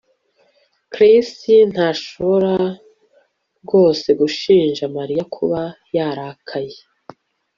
Chris 0.93 1.29
ntashobora 1.71 2.53
rwose 3.63 4.07
gushinja 4.19 4.83
Mariya 4.97 5.23
kuba 5.35 5.61
yarakaye 5.95 6.77